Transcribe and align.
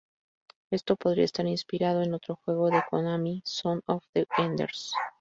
Esto 0.71 0.95
podría 0.95 1.25
estar 1.25 1.45
inspirado 1.45 2.01
en 2.01 2.15
otro 2.15 2.35
juego 2.43 2.71
de 2.71 2.81
Konami, 2.89 3.43
"Zone 3.45 3.81
of 3.85 4.03
the 4.13 4.25
Enders". 4.35 4.95